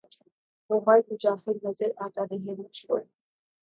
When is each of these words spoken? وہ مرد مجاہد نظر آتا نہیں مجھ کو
وہ 0.69 0.79
مرد 0.87 1.11
مجاہد 1.11 1.63
نظر 1.65 1.89
آتا 1.97 2.21
نہیں 2.31 2.59
مجھ 2.59 2.85
کو 2.85 2.97